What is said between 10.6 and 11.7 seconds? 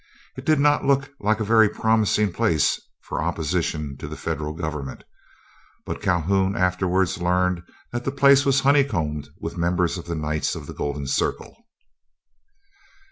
the Golden Circle.